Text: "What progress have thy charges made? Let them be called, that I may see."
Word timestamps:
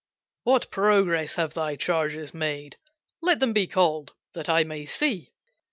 "What 0.45 0.71
progress 0.71 1.35
have 1.35 1.53
thy 1.53 1.75
charges 1.75 2.33
made? 2.33 2.79
Let 3.21 3.39
them 3.39 3.53
be 3.53 3.67
called, 3.67 4.13
that 4.33 4.49
I 4.49 4.63
may 4.63 4.83
see." 4.85 5.29